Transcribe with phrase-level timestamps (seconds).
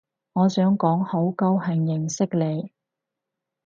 [0.33, 2.71] 我想講好高興認識你